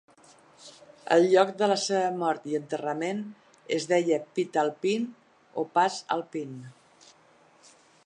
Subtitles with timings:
[1.15, 3.21] El lloc de la seva mort i enterrament
[3.77, 5.09] es deia Pitalpin
[5.65, 6.61] o Pas-alpin.